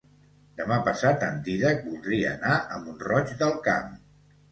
Demà 0.59 0.77
passat 0.85 1.25
en 1.27 1.35
Dídac 1.47 1.83
voldria 1.89 2.31
anar 2.37 2.55
a 2.61 2.79
Mont-roig 2.87 3.35
del 3.43 3.55
Camp. 3.69 3.93